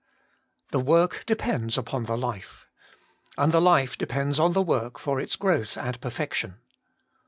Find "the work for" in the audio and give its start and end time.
4.53-5.19